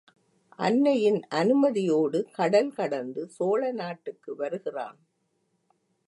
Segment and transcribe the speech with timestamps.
[0.59, 4.99] அன்னையின் அனுமதியோடு கடல் கடந்து சோழ நாட்டுக்கு வருகிறான்.